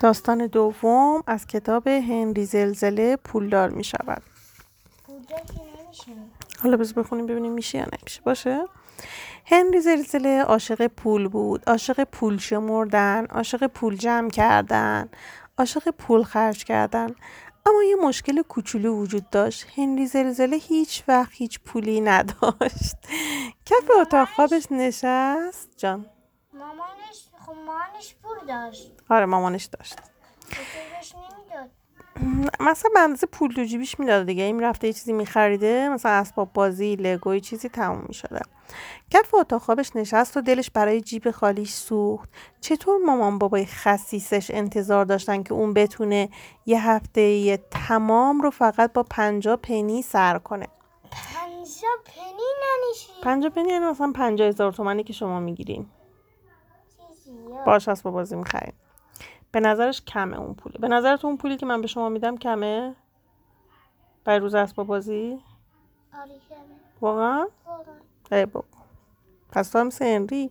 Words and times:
داستان 0.00 0.46
دوم 0.46 1.22
از 1.26 1.46
کتاب 1.46 1.86
هنری 1.88 2.44
زلزله 2.44 3.16
پولدار 3.16 3.70
می 3.70 3.84
شود 3.84 4.22
حالا 6.62 6.76
بز 6.76 6.94
بخونیم 6.94 7.26
ببینیم 7.26 7.52
میشه 7.52 7.78
یا 7.78 7.84
نمیشه. 7.84 8.20
باشه؟ 8.24 8.64
هنری 9.46 9.80
زلزله 9.80 10.42
عاشق 10.42 10.86
پول 10.86 11.28
بود. 11.28 11.62
عاشق 11.66 12.04
پول 12.04 12.38
شمردن 12.38 13.26
عاشق 13.26 13.66
پول 13.66 13.96
جمع 13.96 14.30
کردن 14.30 15.08
عاشق 15.58 15.90
پول 15.90 16.22
خرج 16.22 16.64
کردن. 16.64 17.14
اما 17.66 17.82
یه 17.82 17.96
مشکل 17.96 18.42
کوچولو 18.42 18.96
وجود 18.96 19.30
داشت. 19.30 19.66
هنری 19.76 20.06
زلزله 20.06 20.56
هیچ 20.56 21.04
وقت 21.08 21.32
هیچ 21.32 21.60
پولی 21.60 22.00
نداشت. 22.00 22.96
کف 23.66 23.90
اتاق 24.00 24.28
خوابش 24.28 24.72
نشست. 24.72 25.68
جان. 25.76 26.06
مامانش 26.54 27.29
خب 27.50 27.56
مامانش 27.56 28.14
پول 28.22 28.46
داشت. 28.48 28.92
آره 29.08 29.26
مامانش 29.26 29.64
داشت. 29.64 29.96
نمی‌داد. 31.14 31.70
مثلا 32.70 32.90
به 32.94 33.00
اندازه 33.00 33.26
پول 33.26 33.52
تو 33.54 33.64
جیبیش 33.64 34.00
می‌داد 34.00 34.26
دیگه. 34.26 34.42
این 34.42 34.62
رفته 34.62 34.86
یه 34.86 34.92
چیزی 34.92 35.12
میخریده 35.12 35.88
مثلا 35.88 36.12
اسباب 36.12 36.52
بازی 36.52 36.96
لگوی 36.96 37.40
چیزی 37.40 37.68
تموم 37.68 38.04
می‌شده. 38.08 38.40
کف 39.10 39.34
اتاق 39.34 39.62
خوابش 39.62 39.96
نشست 39.96 40.36
و 40.36 40.40
دلش 40.40 40.70
برای 40.70 41.00
جیب 41.00 41.30
خالیش 41.30 41.72
سوخت. 41.72 42.28
چطور 42.60 42.98
مامان 43.06 43.38
بابای 43.38 43.66
خسیسش 43.66 44.50
انتظار 44.50 45.04
داشتن 45.04 45.42
که 45.42 45.54
اون 45.54 45.74
بتونه 45.74 46.28
یه 46.66 46.88
هفته 46.88 47.20
یه 47.20 47.56
تمام 47.70 48.40
رو 48.40 48.50
فقط 48.50 48.92
با 48.92 49.02
پنجا 49.02 49.56
پنی 49.56 50.02
سر 50.02 50.38
کنه؟ 50.38 50.66
پنجا 51.10 51.88
پنی 52.04 52.46
ننیشی 52.62 53.12
پنجا 53.22 53.50
پنی 53.50 53.68
یعنی 53.68 53.84
مثلا 53.84 54.12
پنجا 54.12 54.44
هزار 54.46 54.72
تومنی 54.72 55.04
که 55.04 55.12
شما 55.12 55.40
می‌گیرین. 55.40 55.86
اسباب 57.66 58.14
بازی 58.14 58.36
می‌خرین 58.36 58.72
به 59.52 59.60
نظرش 59.60 60.02
کمه 60.02 60.40
اون 60.40 60.54
پوله 60.54 60.78
به 60.78 60.88
نظرت 60.88 61.24
اون 61.24 61.36
پولی 61.36 61.56
که 61.56 61.66
من 61.66 61.80
به 61.80 61.86
شما 61.86 62.08
میدم 62.08 62.36
کمه؟ 62.36 62.94
برای 64.24 64.38
روز 64.38 64.54
اسباب 64.54 64.86
بازی؟ 64.86 65.38
آره 66.14 66.30
کمه. 66.48 66.58
واقعا؟ 67.00 67.48
واقعا. 67.66 67.94
ای 68.32 68.46
بابا. 68.46 68.68
پس 69.52 69.70
تو 69.70 69.78
هم 69.78 69.90
هنری 70.00 70.50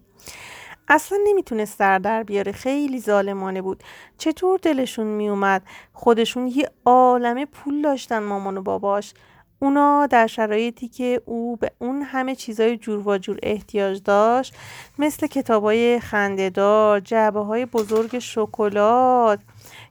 اصلا 0.88 1.18
نمی‌تونست 1.28 1.78
سر 1.78 2.00
در 2.00 2.24
بیاره. 2.24 2.52
خیلی 2.52 3.00
ظالمانه 3.00 3.62
بود. 3.62 3.84
چطور 4.18 4.60
دلشون 4.62 5.08
میومد 5.08 5.62
خودشون 5.94 6.48
یه 6.48 6.70
عالمه 6.86 7.46
پول 7.46 7.82
داشتن 7.82 8.20
مامان 8.20 8.58
و 8.58 8.62
باباش. 8.62 9.14
اونا 9.60 10.08
در 10.08 10.28
شرایطی 10.28 10.88
که 10.88 11.22
او 11.26 11.56
به 11.56 11.72
اون 11.80 12.02
همه 12.02 12.36
چیزای 12.36 12.78
جور 12.78 13.08
و 13.08 13.18
جور 13.18 13.40
احتیاج 13.44 14.02
داشت 14.04 14.56
مثل 15.00 15.28
کتابای 15.28 16.00
خندهدار 16.00 17.00
جعبه 17.00 17.40
های 17.40 17.66
بزرگ 17.66 18.20
شکلات 18.20 19.40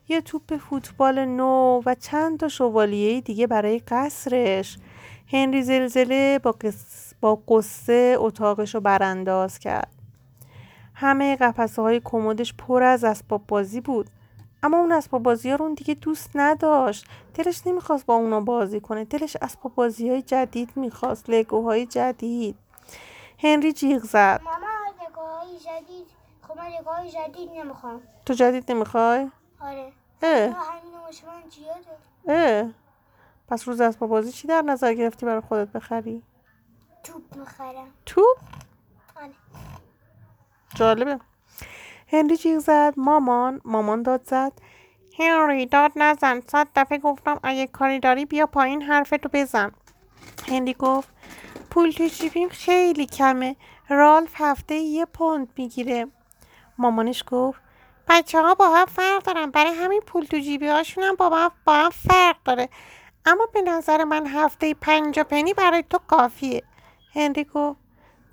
یه 0.07 0.21
توپ 0.21 0.57
فوتبال 0.57 1.25
نو 1.25 1.81
و 1.85 1.95
چند 1.95 2.39
تا 2.39 2.47
شوالیه 2.47 3.21
دیگه 3.21 3.47
برای 3.47 3.79
قصرش 3.79 4.77
هنری 5.27 5.63
زلزله 5.63 6.39
با. 6.39 6.55
با 7.21 7.35
قصه 7.35 8.15
اتاقش 8.19 8.75
رو 8.75 8.81
برانداز 8.81 9.59
کرد 9.59 9.91
همه 10.93 11.35
قفسه 11.35 11.81
های 11.81 12.01
کمدش 12.03 12.53
پر 12.53 12.83
از 12.83 13.03
اسباب 13.03 13.41
بازی 13.47 13.81
بود 13.81 14.09
اما 14.63 14.77
اون 14.77 14.91
اسباب 14.91 15.23
بازی 15.23 15.49
ها 15.49 15.55
رو 15.55 15.65
اون 15.65 15.73
دیگه 15.73 15.93
دوست 15.93 16.31
نداشت. 16.35 17.05
دلش 17.33 17.67
نمی‌خواست 17.67 18.05
با 18.05 18.15
اونا 18.15 18.41
بازی 18.41 18.79
کنه. 18.79 19.05
دلش 19.05 19.37
اسباب 19.41 19.75
بازی 19.75 20.09
های 20.09 20.21
جدید 20.21 20.69
می‌خواست 20.75 21.29
لگوهای 21.29 21.85
جدید. 21.85 22.55
هنری 23.39 23.73
جیغ 23.73 24.03
زد. 24.03 24.41
ماما 24.43 24.67
نگاهی 25.09 25.59
جدید. 25.59 26.07
خب 26.47 26.57
من 26.57 26.67
نگاهی 26.79 27.11
جدید 27.11 27.49
نمی‌خوام. 27.51 28.01
تو 28.25 28.33
جدید 28.33 28.71
نمی‌خوای؟ 28.71 29.29
آره. 29.61 29.91
اه. 30.21 30.55
زیاده. 31.49 32.63
اه. 32.63 32.69
پس 33.47 33.67
روز 33.67 33.81
اسباب 33.81 34.09
بازی 34.09 34.31
چی 34.31 34.47
در 34.47 34.61
نظر 34.61 34.93
گرفتی 34.93 35.25
برای 35.25 35.41
خودت 35.41 35.67
بخری؟ 35.71 36.23
توپ 37.03 37.35
می‌خرم. 37.35 37.87
تو 38.05 38.35
آره. 39.15 39.33
جالبه. 40.75 41.19
هنری 42.11 42.37
جیغ 42.37 42.59
زد 42.59 42.93
مامان 42.97 43.61
مامان 43.65 44.03
داد 44.03 44.21
زد. 44.25 44.53
هنری 45.19 45.65
داد 45.65 45.91
نزن. 45.95 46.41
صد 46.41 46.67
دفعه 46.75 46.97
گفتم 46.97 47.39
اگه 47.43 47.67
کاری 47.67 47.99
داری 47.99 48.25
بیا 48.25 48.45
پایین 48.45 48.81
حرفتو 48.81 49.29
بزن. 49.33 49.71
هنری 50.47 50.73
گفت 50.73 51.09
پول 51.69 51.91
تو 51.91 52.07
جیبیم 52.07 52.49
خیلی 52.49 53.05
کمه. 53.05 53.55
رالف 53.89 54.31
هفته 54.35 54.75
یه 54.75 55.05
پوند 55.05 55.47
می‌گیره. 55.57 56.07
مامانش 56.77 57.23
گفت 57.31 57.61
بچه 58.07 58.41
ها 58.41 58.55
با 58.55 58.69
هم 58.69 58.85
فرق 58.85 59.23
دارن. 59.23 59.51
برای 59.51 59.71
همین 59.71 60.01
پول 60.01 60.25
تو 60.25 60.39
جیبی 60.39 60.67
هاشون 60.67 61.03
هم 61.03 61.15
با 61.15 61.29
هم, 61.29 61.51
با 61.65 61.73
هم 61.73 61.89
فرق 61.89 62.35
داره. 62.45 62.69
اما 63.25 63.45
به 63.53 63.61
نظر 63.61 64.03
من 64.03 64.27
هفته 64.27 64.73
پنجا 64.73 65.23
پنی 65.23 65.53
برای 65.53 65.83
تو 65.89 65.99
کافیه. 66.07 66.63
هنری 67.15 67.43
گفت 67.43 67.79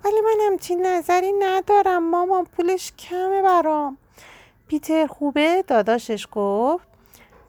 ولی 0.07 0.21
من 0.21 0.45
همچین 0.47 0.85
نظری 0.85 1.31
ندارم 1.31 2.09
مامان 2.09 2.45
پولش 2.45 2.93
کمه 2.99 3.41
برام. 3.41 3.97
پیتر 4.67 5.07
خوبه؟ 5.07 5.63
داداشش 5.67 6.27
گفت. 6.31 6.87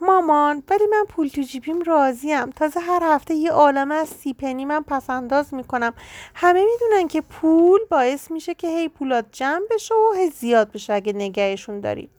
مامان 0.01 0.63
ولی 0.71 0.87
من 0.87 1.05
پول 1.09 1.29
تو 1.29 1.43
جیبیم 1.43 1.83
راضیم. 1.83 2.51
تازه 2.51 2.81
هر 2.81 3.03
هفته 3.03 3.35
یه 3.35 3.51
عالمه 3.53 3.95
از 3.95 4.09
سی 4.09 4.33
پنی 4.33 4.65
من 4.65 4.83
پس 4.83 5.11
انداز 5.11 5.55
می‌کنم. 5.55 5.95
همه 6.35 6.65
می‌دونن 6.65 7.09
که 7.09 7.21
پول 7.21 7.81
باعث 7.91 8.31
میشه 8.31 8.55
که 8.55 8.69
هی 8.69 8.89
پولات 8.89 9.25
جمع 9.33 9.65
بشه 9.71 9.95
و 9.95 10.13
هی 10.17 10.31
زیاد 10.31 10.73
بشه 10.73 10.93
اگه 10.93 11.13
نگهشون 11.13 11.81
داری. 11.81 12.11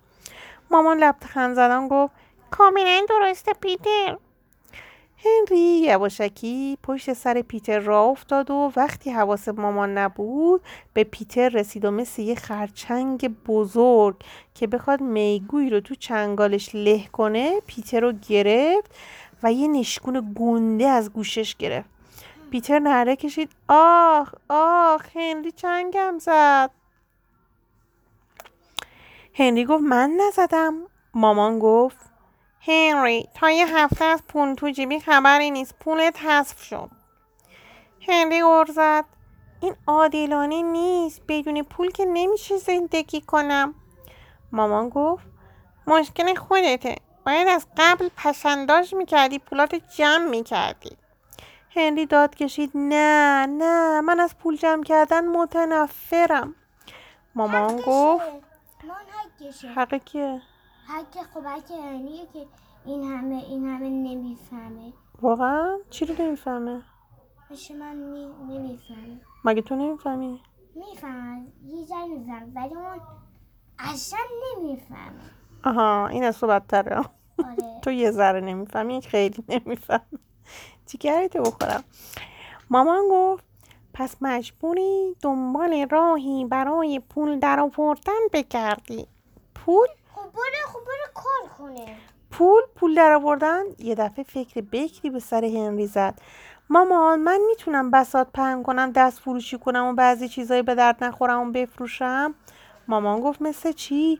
مامان 0.71 0.97
لبخند 0.97 1.55
زدن 1.55 1.87
گفت 1.87 2.13
کاملا 2.51 3.05
درسته 3.09 3.53
پیتر. 3.53 4.17
هنری 5.25 5.81
یواشکی 5.81 6.77
پشت 6.83 7.13
سر 7.13 7.41
پیتر 7.41 7.79
راه 7.79 8.07
افتاد 8.07 8.51
و 8.51 8.71
وقتی 8.75 9.11
حواس 9.11 9.47
مامان 9.47 9.97
نبود 9.97 10.61
به 10.93 11.03
پیتر 11.03 11.49
رسید 11.49 11.85
و 11.85 11.91
مثل 11.91 12.21
یه 12.21 12.35
خرچنگ 12.35 13.27
بزرگ 13.27 14.15
که 14.55 14.67
بخواد 14.67 15.01
می‌گویی 15.01 15.69
رو 15.69 15.79
تو 15.79 15.95
چنگالش 15.95 16.75
له 16.75 17.07
کنه 17.07 17.61
پیتر 17.67 17.99
رو 17.99 18.13
گرفت 18.29 18.95
و 19.43 19.53
یه 19.53 19.67
نشکون 19.67 20.33
گنده 20.39 20.87
از 20.87 21.13
گوشش 21.13 21.55
گرفت. 21.55 21.89
پیتر 22.51 22.79
نره 22.79 23.15
کشید 23.15 23.49
آخ 23.67 24.33
آخ 24.49 25.05
هنری 25.15 25.51
چنگم 25.51 26.17
زد. 26.19 26.71
هنری 29.33 29.65
گفت 29.65 29.83
من 29.83 30.17
نزدم. 30.27 30.73
مامان 31.13 31.59
گفت 31.59 32.08
هنری 32.61 33.29
تا 33.33 33.49
یه 33.49 33.77
هفته 33.77 34.05
از 34.05 34.23
پول 34.27 34.53
تو 34.53 34.69
جیبی 34.69 34.99
خبری 34.99 35.51
نیست. 35.51 35.75
پولت 35.79 36.23
حذف 36.23 36.63
شد. 36.63 36.89
هنری 38.07 38.43
غر 38.43 38.65
زد. 38.65 39.05
این 39.61 39.75
عادلانه 39.87 40.61
نیست. 40.61 41.21
بدون 41.27 41.63
پول 41.63 41.91
که 41.91 42.05
نمیشه 42.05 42.57
زندگی 42.57 43.21
کنم. 43.21 43.75
مامان 44.51 44.89
گفت 44.89 45.25
مشکل 45.87 46.35
خودته. 46.35 46.95
باید 47.25 47.47
از 47.47 47.67
قبل 47.77 48.09
پسنداز 48.17 48.93
می‌کردی 48.93 49.39
پولات 49.39 49.75
جمع 49.75 50.29
می‌کردی. 50.29 50.97
هنری 51.75 52.05
داد 52.05 52.35
کشید 52.35 52.71
نه 52.75 53.45
نه 53.45 54.01
من 54.01 54.19
از 54.19 54.37
پول 54.37 54.55
جمع 54.57 54.83
کردن 54.83 55.27
متنفرم. 55.27 56.55
مامان 57.35 57.81
گفت 57.87 58.25
حق 59.75 59.95
کیه؟ 59.95 60.41
حق 60.89 61.23
خب 61.33 61.45
حق 61.45 61.71
یعنیه 61.71 62.25
که 62.33 62.45
این 62.85 63.03
همه 63.03 63.35
این 63.35 63.65
همه 63.67 63.89
نمی‌فهمه. 63.89 64.93
واقعا؟ 65.21 65.77
چی 65.89 66.05
رو 66.05 66.15
نمی‌فهمه؟ 66.19 66.81
میشه 67.49 67.75
من 67.75 67.95
می... 67.95 68.25
نمی‌فهمه 68.25 69.21
مگه 69.45 69.61
تو 69.61 69.75
نمی‌فهمی؟ 69.75 70.41
می‌فهمم. 70.75 71.47
یه 71.67 71.85
ذره 71.85 72.07
می‌فهمم. 72.07 72.51
ولی 72.55 72.75
اون 72.75 73.01
اصلا 73.79 74.19
نمی‌فهمه. 74.57 75.21
آها 75.65 76.07
این 76.07 76.23
از 76.23 76.39
تو 76.39 76.47
بدتره. 76.47 76.97
آره. 76.97 77.07
تو 77.83 77.91
یه 77.91 78.11
ذره 78.11 78.41
نمی‌فهمی 78.41 79.01
خیلی 79.01 79.43
نمی‌فهمی. 79.49 80.19
چیکاری 80.85 81.29
تو 81.29 81.41
بخورم؟ 81.41 81.83
مامان 82.69 83.03
گفت 83.11 83.43
پس 83.93 84.15
مجبوری 84.21 85.15
دنبال 85.21 85.87
راهی 85.89 86.45
برای 86.45 86.99
پول 86.99 87.39
در 87.39 87.59
آوردن 87.59 88.19
بگردی. 88.33 89.07
پول 89.55 89.87
خب 89.87 89.93
خب 89.93 89.98
کنه. 91.59 91.85
پول 92.31 92.61
پول 92.75 92.95
در 92.95 93.11
آوردن 93.11 93.63
یه 93.79 93.95
دفعه 93.95 94.23
فکر 94.23 94.61
بکری 94.61 95.09
به 95.09 95.19
سر 95.19 95.45
هنری 95.45 95.87
زد. 95.87 96.19
مامان 96.69 97.19
من 97.19 97.39
می‌تونم 97.47 97.91
بسات 97.91 98.27
پهن 98.33 98.63
کنم 98.63 98.91
دست 98.91 99.19
فروشی 99.19 99.57
کنم 99.57 99.85
و 99.85 99.93
بعضی 99.93 100.27
چیزایی 100.27 100.61
به 100.61 100.75
درد 100.75 101.03
نخورم 101.03 101.47
و 101.47 101.51
بفروشم؟ 101.51 102.35
مامان 102.87 103.19
گفت 103.19 103.41
مثل 103.41 103.71
چی؟ 103.71 104.19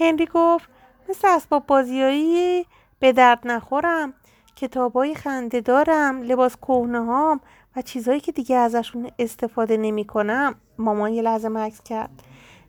هنری 0.00 0.28
گفت 0.34 0.68
مثل 1.08 1.28
اسباب 1.28 1.66
بازیایی 1.66 2.66
به 3.00 3.12
درد 3.12 3.40
نخورم 3.44 4.14
کتابای 4.56 5.14
خنده 5.14 5.60
دارم 5.60 6.22
لباس 6.22 6.56
کهنه 6.56 7.04
هام 7.04 7.40
و 7.76 7.82
چیزایی 7.82 8.20
که 8.20 8.32
دیگه 8.32 8.56
ازشون 8.56 9.10
استفاده 9.18 9.76
نمی 9.76 10.04
کنم 10.04 10.54
مامان 10.78 11.12
یه 11.12 11.22
لحظه 11.22 11.48
مکس 11.48 11.82
کرد. 11.82 12.10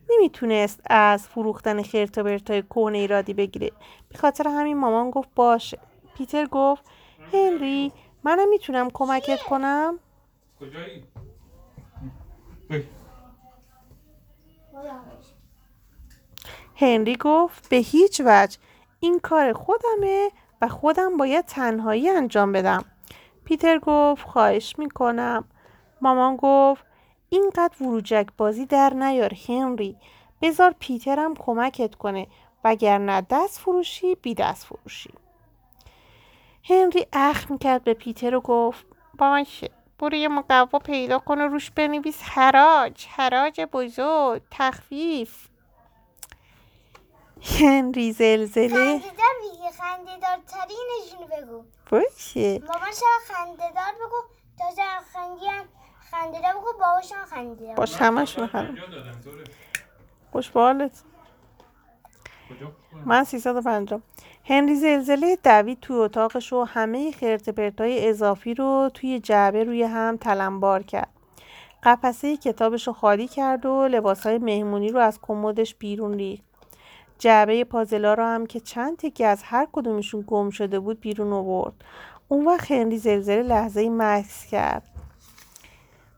نمی‌تونست 0.09 0.81
از 0.89 1.27
فروختن 1.27 1.81
خرت 1.81 2.17
و 2.17 2.23
پرتای 2.23 2.61
کهنه 2.61 2.97
ایرادی 2.97 3.33
بگیره. 3.33 3.71
به 4.09 4.17
خاطر 4.17 4.47
همین 4.47 4.77
مامان 4.77 5.11
گفت 5.11 5.29
باشه. 5.35 5.79
پیتر 6.17 6.45
گفت 6.45 6.83
هنری 7.33 7.91
منم 8.23 8.49
می‌تونم 8.49 8.89
کمکت 8.89 9.39
کنم؟ 9.41 9.99
کجایی؟ 10.59 11.03
هنری 16.75 17.15
گفت 17.15 17.69
به 17.69 17.75
هیچ 17.75 18.21
وجه. 18.25 18.57
این 18.99 19.19
کار 19.19 19.53
خودمه 19.53 20.31
و 20.61 20.67
خودم 20.67 21.17
باید 21.17 21.45
تنهایی 21.45 22.09
انجام 22.09 22.51
بدم. 22.51 22.85
پیتر 23.43 23.79
گفت 23.79 24.27
خواهش 24.27 24.75
می‌کنم. 24.79 25.45
مامان 26.01 26.37
گفت 26.41 26.85
اینقدر 27.29 27.83
وروجک 27.83 28.27
بازی 28.37 28.65
در 28.65 28.89
نیار 28.89 29.33
هنری. 29.47 29.97
بذار 30.41 30.75
پیترم 30.79 31.35
کمکت 31.35 31.95
کنه. 31.95 32.27
وگرنه 32.63 33.21
دست 33.29 33.59
فروشی 33.59 34.15
بی 34.15 34.35
دست 34.35 34.65
فروشی. 34.65 35.13
هنری 36.63 37.07
اخم 37.13 37.53
می‌کرد 37.53 37.83
به 37.83 37.93
پیتر 37.93 38.35
و 38.35 38.41
گفت 38.41 38.85
باشه 39.17 39.69
برو 39.99 40.15
یه 40.15 40.27
مقوا 40.27 40.79
پیدا 40.79 41.19
کن 41.19 41.41
و 41.41 41.47
روش 41.47 41.71
بنویس. 41.71 42.21
حراج 42.23 43.05
حراج 43.09 43.61
بزرگ 43.61 44.41
تخفیف. 44.51 45.47
هنری 47.59 48.11
زلزله. 48.11 48.99
خندهدار 48.99 49.33
میگه 49.41 49.71
ترینشونو 50.47 51.27
بگو. 51.27 51.63
باشه. 51.91 52.59
مامان 52.59 52.91
شما 52.99 53.35
خندهدار 53.35 53.93
بگو 53.93 54.21
تازه 54.59 54.81
خندی 55.13 55.45
هم 56.15 56.31
خندهدار 56.31 56.53
بگو 56.53 56.73
باباشم 56.79 57.25
خندهدار 57.29 57.75
باش 57.75 57.95
همشون 57.95 58.47
طوره 58.47 59.43
خوش 60.31 60.49
به 60.49 60.59
حالت. 60.59 61.03
کجا؟ 62.49 62.71
من 63.05 63.23
350 63.23 64.01
هنری 64.45 64.75
زلزله 64.75 65.37
دوید 65.43 65.79
توی 65.79 65.95
اتاقش 65.95 66.53
و 66.53 66.63
همه 66.63 67.11
خرت 67.11 67.49
پرتای 67.49 68.09
اضافی 68.09 68.53
رو 68.53 68.91
توی 68.93 69.19
جعبه 69.19 69.63
روی 69.63 69.83
هم 69.83 70.17
تلمبار 70.17 70.83
کرد. 70.83 71.09
قفسه 71.83 72.37
کتابش 72.37 72.87
رو 72.87 72.93
خالی 72.93 73.27
کرد 73.27 73.65
و 73.65 73.87
لباسهای 73.87 74.37
مهمونی 74.37 74.89
رو 74.89 74.99
از 74.99 75.19
کمدش 75.21 75.75
بیرون 75.75 76.13
ریخت. 76.13 76.43
جعبه 77.19 77.63
پازلا 77.63 78.13
رو 78.13 78.23
هم 78.23 78.45
که 78.45 78.59
چند 78.59 78.97
تکی 78.97 79.23
از 79.23 79.43
هر 79.43 79.67
کدومشون 79.71 80.23
گم 80.27 80.49
شده 80.49 80.79
بود 80.79 80.99
بیرون 80.99 81.33
آورد. 81.33 81.73
اون 82.27 82.45
وقت 82.45 82.71
هنری 82.71 82.97
زلزله 82.97 83.43
لحظه 83.43 83.89
مکس 83.89 84.45
کرد. 84.45 84.94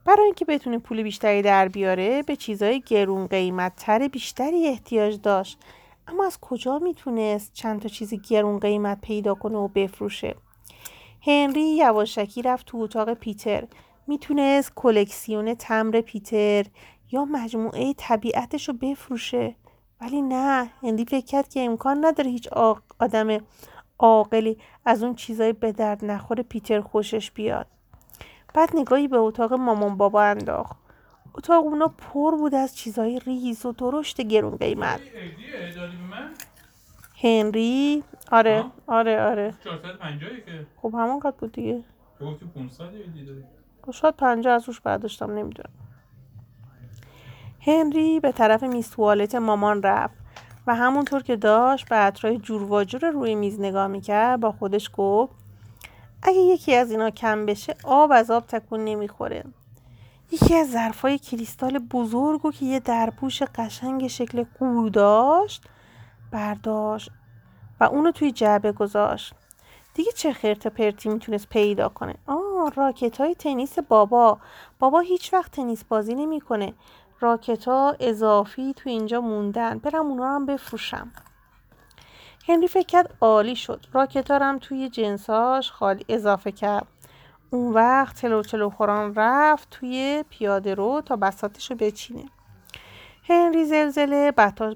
برای 0.07 0.25
اینکه 0.25 0.45
بتونه 0.45 0.77
پول 0.77 1.03
بیشتری 1.03 1.41
در 1.41 1.67
بیاره 1.67 2.23
به 2.23 2.35
چیزای 2.35 2.81
گرون 2.81 3.27
قیمت 3.27 3.75
تر 3.75 4.07
بیشتری 4.07 4.67
احتیاج 4.67 5.21
داشت. 5.21 5.59
اما 6.07 6.25
از 6.25 6.39
کجا 6.39 6.79
می‌تونست 6.79 7.53
چند 7.53 7.81
تا 7.81 7.89
چیز 7.89 8.13
گرون 8.29 8.59
قیمت 8.59 9.01
پیدا 9.01 9.35
کنه 9.35 9.57
و 9.57 9.67
بفروشه؟ 9.67 10.35
هنری 11.21 11.75
یواشکی 11.77 12.41
رفت 12.41 12.65
تو 12.65 12.77
اتاق 12.77 13.13
پیتر. 13.13 13.67
می‌تونست 14.07 14.71
کلکسیون 14.75 15.53
تمر 15.53 16.01
پیتر 16.01 16.65
یا 17.11 17.25
مجموعه 17.25 17.93
طبیعتش 17.97 18.67
رو 18.67 18.73
بفروشه. 18.73 19.55
ولی 20.01 20.21
نه 20.21 20.69
هنری 20.83 21.05
فکر 21.05 21.25
کرد 21.25 21.49
که 21.49 21.59
امکان 21.59 22.05
نداره 22.05 22.29
هیچ 22.29 22.47
آدم 22.99 23.37
عاقلی 23.99 24.57
از 24.85 25.03
اون 25.03 25.15
چیزای 25.15 25.53
به 25.53 25.71
درد 25.71 26.05
نخور 26.05 26.41
پیتر 26.41 26.81
خوشش 26.81 27.31
بیاد. 27.31 27.76
بعد 28.57 28.69
نگاهی 28.75 29.07
به 29.07 29.17
اتاق 29.17 29.53
مامان 29.53 29.97
بابا 29.97 30.23
انداخت. 30.23 30.75
اتاق 31.35 31.65
اونا 31.65 31.87
پر 31.87 32.35
بود 32.35 32.55
از 32.55 32.75
چیزای 32.75 33.19
ریز 33.19 33.65
و 33.65 33.71
درشت 33.71 34.21
گرون 34.21 34.57
قیمت 34.57 35.01
هنری؟ 37.23 38.03
آره؟ 38.31 38.65
آره 38.87 39.21
آره. 39.21 39.53
450 39.63 40.29
که. 40.45 40.65
خب 40.81 40.93
همون 40.93 41.19
قد 41.19 41.35
بود 41.35 41.51
دیگه. 41.51 41.83
گفتی 42.21 42.45
500 42.55 42.83
هدیه 42.85 43.25
دادی 43.25 43.43
خب 43.85 43.91
شاید 43.91 44.15
پنجاه 44.15 44.53
از 44.53 44.67
روش 44.67 44.81
برداشتم 44.81 45.31
نمی‌دونم. 45.31 45.69
هنری 47.61 48.19
به 48.19 48.31
طرف 48.31 48.63
میز 48.63 48.91
توالت 48.91 49.35
مامان 49.35 49.83
رفت 49.83 50.15
و 50.67 50.75
همونطور 50.75 51.23
که 51.23 51.35
داشت 51.35 51.89
به 51.89 51.95
عطرهای 51.95 52.37
جور 52.37 52.71
و 52.71 52.83
جور 52.83 53.09
روی 53.09 53.35
میز 53.35 53.59
نگاه 53.59 53.87
می‌کرد 53.87 54.39
با 54.39 54.51
خودش 54.51 54.89
گفت 54.93 55.46
اگه 56.23 56.39
یکی 56.39 56.75
از 56.75 56.91
اینا 56.91 57.09
کم 57.09 57.45
بشه 57.45 57.75
آب 57.83 58.11
از 58.11 58.31
آب 58.31 58.47
تکون 58.47 58.83
نمی‌خوره. 58.83 59.43
یکی 60.31 60.55
از 60.55 60.71
ظرفای 60.71 61.17
کریستال 61.17 61.79
بزرگو 61.79 62.51
که 62.51 62.65
یه 62.65 62.79
درپوش 62.79 63.43
قشنگ 63.43 64.07
شکل 64.07 64.45
قور 64.59 64.89
داشت 64.89 65.63
برداشت 66.31 67.11
و 67.79 67.83
اونو 67.83 68.11
توی 68.11 68.31
جعبه 68.31 68.71
گذاشت. 68.71 69.33
دیگه 69.93 70.11
چه 70.11 70.33
خرت 70.33 70.67
پرتی 70.67 71.09
می‌تونست 71.09 71.49
پیدا 71.49 71.89
کنه. 71.89 72.15
آه 72.25 72.71
راکت 72.75 73.17
های 73.21 73.35
تنیس 73.35 73.79
بابا. 73.79 74.37
بابا 74.79 74.99
هیچ 74.99 75.33
وقت 75.33 75.51
تنیس 75.51 75.83
بازی 75.83 76.15
نمی‌کنه. 76.15 76.73
راکت 77.19 77.67
ها 77.67 77.95
اضافی 77.99 78.73
تو 78.73 78.89
اینجا 78.89 79.21
موندن. 79.21 79.77
برم 79.77 80.05
اونا 80.05 80.23
رو 80.23 80.35
هم 80.35 80.45
بفروشم. 80.45 81.11
هنری 82.47 82.67
فکر 82.67 82.85
کرد 82.85 83.13
عالی 83.21 83.55
شد. 83.55 83.85
راکت 83.93 84.31
ها 84.31 84.37
رو 84.37 84.45
هم 84.45 84.59
توی 84.59 84.89
جنساش 84.89 85.71
خالی 85.71 86.05
اضافه 86.09 86.51
کرد. 86.51 86.87
اون 87.49 87.73
وقت 87.73 88.15
تلو 88.15 88.41
تلو 88.41 88.69
خوران 88.69 89.15
رفت 89.15 89.67
توی 89.71 90.23
پیاده 90.29 90.73
رو 90.73 91.01
تا 91.05 91.15
بساتش 91.15 91.71
رو 91.71 91.77
بچینه. 91.77 92.25
هنری 93.29 93.65
زلزله 93.65 94.31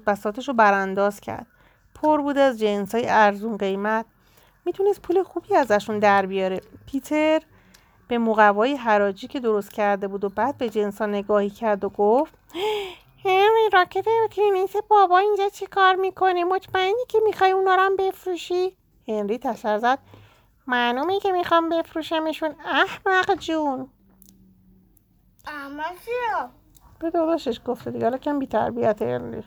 بساتش 0.06 0.48
رو 0.48 0.54
برانداز 0.54 1.20
کرد. 1.20 1.46
پر 1.94 2.20
بود 2.20 2.38
از 2.38 2.58
جنس 2.58 2.94
های 2.94 3.04
ارزون 3.08 3.56
قیمت. 3.56 4.06
می‌تونست 4.64 5.02
پول 5.02 5.22
خوبی 5.22 5.56
ازشون 5.56 5.98
در 5.98 6.26
بیاره. 6.26 6.60
پیتر 6.86 7.42
به 8.08 8.18
مقوای 8.18 8.76
حراجی 8.76 9.26
که 9.26 9.40
درست 9.40 9.72
کرده 9.72 10.08
بود 10.08 10.24
و 10.24 10.28
بعد 10.28 10.58
به 10.58 10.68
جنسا 10.68 11.06
نگاهی 11.06 11.50
کرد 11.50 11.84
و 11.84 11.88
گفت 11.88 12.34
هنری 13.24 13.70
راکت 13.72 14.04
تنیس 14.30 14.76
بابا 14.88 15.18
اینجا 15.18 15.48
چی 15.48 15.66
کار 15.66 15.94
می‌کنه؟ 15.94 16.44
مطمئنی 16.44 17.04
که 17.08 17.18
می‌خوای 17.24 17.50
اونا 17.50 17.74
رو 17.74 17.80
هم 17.80 17.96
بفروشی؟ 17.96 18.76
هنری 19.08 19.38
تشر 19.38 19.78
زد. 19.78 19.98
معلومه 20.66 21.20
که 21.20 21.32
می‌خوام 21.32 21.68
بفروشمشون. 21.68 22.54
احمق 22.64 23.34
جون. 23.34 23.88
چرا 25.44 26.50
به 26.98 27.10
داداشش 27.10 27.60
گفته 27.66 27.90
دیگه. 27.90 28.04
حالا 28.04 28.18
کم 28.18 28.38
بیتربیت 28.38 29.02
هنری. 29.02 29.44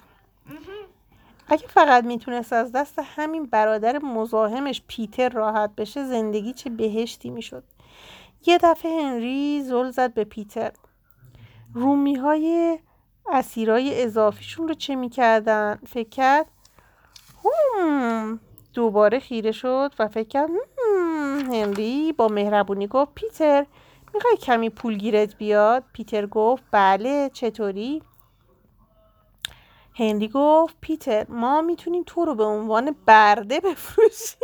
اگه 1.47 1.67
فقط 1.67 2.03
می‌تونست 2.03 2.53
از 2.53 2.71
دست 2.71 2.99
همین 2.99 3.45
برادر 3.45 3.97
مزاحمش 3.97 4.81
پیتر 4.87 5.29
راحت 5.29 5.75
بشه 5.75 6.05
زندگی 6.05 6.53
چه 6.53 6.69
بهشتی 6.69 7.29
می‌شد. 7.29 7.63
یه 8.45 8.57
دفعه 8.57 9.01
هنری 9.01 9.63
زل 9.63 9.91
زد 9.91 10.13
به 10.13 10.23
پیتر. 10.23 10.71
رومی 11.73 12.15
های 12.15 12.79
اسیرای 13.31 14.03
اضافیشون 14.03 14.67
رو 14.67 14.73
چه 14.73 14.95
می‌کردن 14.95 15.79
فکر 15.87 16.09
کرد. 16.09 16.45
دوباره 18.73 19.19
خیره 19.19 19.51
شد 19.51 19.93
و 19.99 20.07
فکر 20.07 20.27
کرد 20.27 20.49
هم. 20.49 21.51
هنری 21.53 22.13
با 22.13 22.27
مهربونی 22.27 22.87
گفت 22.87 23.11
پیتر 23.15 23.65
می‌خوای 24.13 24.37
کمی 24.37 24.69
پول 24.69 24.97
گیرت 24.97 25.35
بیاد 25.35 25.83
پیتر 25.93 26.25
گفت 26.25 26.63
بله 26.71 27.29
چطوری 27.33 28.03
هنری 29.95 30.27
گفت 30.33 30.75
پیتر 30.81 31.25
ما 31.29 31.61
می‌تونیم 31.61 32.03
تو 32.05 32.25
رو 32.25 32.35
به 32.35 32.43
عنوان 32.43 32.95
برده 33.05 33.59
بفروشیم 33.59 34.39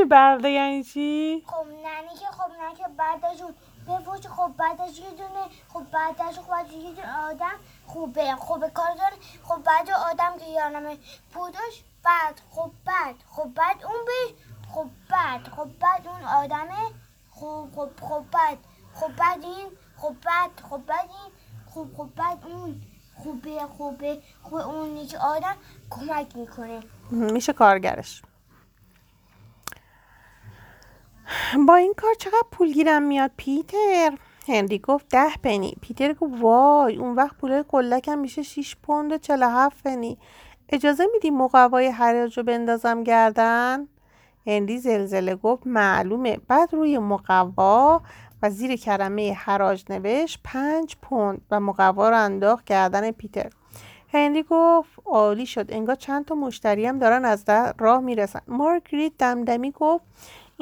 برده 0.10 0.50
یعنی 0.50 0.84
چی؟ 0.84 1.44
خب 1.46 1.66
ننی 1.66 2.14
که 2.20 2.26
خب 2.26 2.50
نه 2.50 2.74
که 2.74 2.84
بعدشون 2.98 3.54
بفروش 3.98 4.26
خب 4.26 4.52
بعدش 4.58 4.98
یه 4.98 5.10
دونه 5.10 5.44
خب 5.68 5.82
بعدش 5.92 6.38
خب 6.38 6.50
بعدش 6.50 6.72
یه 6.72 6.92
دونه 6.92 7.18
آدم 7.30 7.56
خوبه. 7.86 8.36
خوبه 8.36 8.70
کار 8.70 8.94
داره. 8.94 9.16
خب 9.44 9.62
بعد 9.62 9.90
آدم 9.90 10.38
که 10.38 10.50
یارمه 10.50 10.98
پودش 11.34 11.84
بعد 12.04 12.40
خب 12.50 12.70
بعد 12.84 13.14
خب 13.30 13.48
بعد 13.54 13.84
اون 13.84 14.04
بهش 14.06 14.34
خب 14.74 14.86
بعد 15.10 15.48
خب 15.48 15.68
بعد 15.80 16.06
اون 16.06 16.24
آدمه 16.24 16.90
خب 17.30 17.68
خب 17.76 17.90
خب 18.00 18.24
بعد 18.32 18.58
خب 18.94 19.16
بعد 19.16 19.44
این 19.44 19.66
خب 19.96 20.14
بعد 20.24 20.50
خب 20.70 20.82
بعد 20.86 21.10
این 21.10 21.32
خب 21.74 21.96
خب 21.96 22.08
بعد 22.16 22.44
اون 22.46 22.82
خوبه 23.22 23.66
خوبه 23.78 24.22
خوب 24.42 24.54
اون 24.54 24.96
یکی 24.96 25.16
آدم 25.16 25.56
کمک 25.90 26.36
می‌کنه. 26.36 26.80
میشه 27.10 27.52
کارگرش. 27.52 28.22
با 31.66 31.74
این 31.74 31.94
کار 31.96 32.14
چقدر 32.14 32.46
پول 32.50 32.72
گیرم 32.72 33.02
میاد 33.02 33.30
پیتر؟ 33.36 34.12
هنری 34.48 34.78
گفت 34.78 35.08
ده 35.08 35.36
پنی. 35.42 35.76
پیتر 35.80 36.12
گفت 36.12 36.32
وای 36.40 36.96
اون 36.96 37.14
وقت 37.14 37.36
پول 37.36 37.62
قلکم 37.62 38.18
میشه 38.18 38.42
6 38.42 38.76
پوند 38.82 39.12
و 39.12 39.18
47 39.18 39.82
پنی. 39.84 40.18
اجازه 40.68 41.06
میدی 41.12 41.30
مقوای 41.30 41.88
حراج 41.88 42.38
رو 42.38 42.44
بندازم 42.44 43.02
گردن؟ 43.02 43.88
هنری 44.46 44.78
زلزله 44.78 45.34
گفت 45.34 45.66
معلومه. 45.66 46.38
بعد 46.48 46.74
روی 46.74 46.98
مقوا 46.98 48.00
و 48.42 48.50
زیر 48.50 48.76
کلمه 48.76 49.32
حراج 49.32 49.84
نوشت 49.90 50.40
پنج 50.44 50.96
پوند 51.02 51.40
و 51.50 51.60
مقوا 51.60 52.10
رو 52.10 52.16
انداخت 52.16 52.64
گردن 52.64 53.10
پیتر. 53.10 53.50
هنری 54.14 54.44
گفت 54.50 54.90
عالی 55.06 55.46
شد. 55.46 55.66
انگار 55.68 55.94
چند 55.94 56.24
تا 56.24 56.34
مشتری 56.34 56.86
هم 56.86 56.98
دارن 56.98 57.24
از 57.24 57.44
راه 57.78 58.00
می‌رسن. 58.00 58.40
مارگریت 58.48 59.12
دمدمی 59.18 59.70
گفت 59.70 60.04